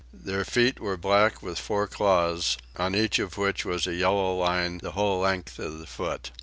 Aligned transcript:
Their 0.11 0.43
feet 0.45 0.79
were 0.79 0.97
black 0.97 1.43
with 1.43 1.59
four 1.59 1.85
claws, 1.85 2.57
on 2.75 2.95
each 2.95 3.19
of 3.19 3.37
which 3.37 3.65
was 3.65 3.85
a 3.85 3.93
yellow 3.93 4.33
line 4.35 4.79
the 4.79 4.93
whole 4.93 5.19
length 5.19 5.59
of 5.59 5.77
the 5.77 5.85
foot. 5.85 6.31